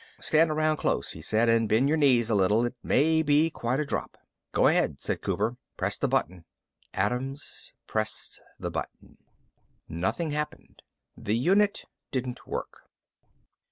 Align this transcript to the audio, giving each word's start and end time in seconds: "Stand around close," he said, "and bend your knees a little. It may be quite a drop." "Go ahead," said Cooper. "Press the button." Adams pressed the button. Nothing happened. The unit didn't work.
"Stand 0.19 0.49
around 0.49 0.77
close," 0.77 1.11
he 1.11 1.21
said, 1.21 1.47
"and 1.47 1.69
bend 1.69 1.87
your 1.87 1.95
knees 1.95 2.31
a 2.31 2.35
little. 2.35 2.65
It 2.65 2.73
may 2.81 3.21
be 3.21 3.51
quite 3.51 3.79
a 3.79 3.85
drop." 3.85 4.17
"Go 4.51 4.65
ahead," 4.65 4.99
said 4.99 5.21
Cooper. 5.21 5.57
"Press 5.77 5.99
the 5.99 6.07
button." 6.07 6.43
Adams 6.91 7.75
pressed 7.85 8.41
the 8.57 8.71
button. 8.71 9.19
Nothing 9.87 10.31
happened. 10.31 10.81
The 11.15 11.37
unit 11.37 11.85
didn't 12.09 12.47
work. 12.47 12.89